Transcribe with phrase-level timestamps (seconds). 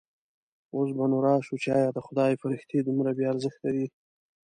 [0.75, 3.87] اوس به نو راشو چې ایا د خدای فرښتې دومره بې ارزښته دي.